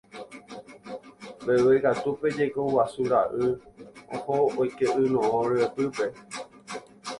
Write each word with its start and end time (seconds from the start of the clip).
Mbeguekatúpe 1.41 2.27
jeko 2.37 2.61
guasu 2.71 3.03
ra'y 3.11 3.45
oho 4.15 4.37
oike 4.61 4.85
yno'õ 5.03 5.37
ryepýpe. 5.53 6.05